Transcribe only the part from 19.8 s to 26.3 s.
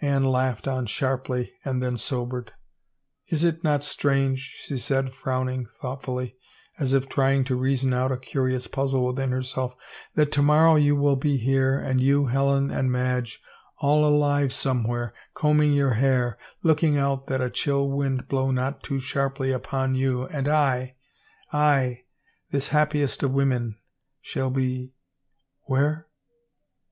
you and I, I, this Happiest of Women, shall be— where